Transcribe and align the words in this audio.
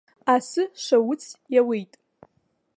Асы 0.33 0.63
шауц 0.83 1.23
иауеит. 1.53 1.93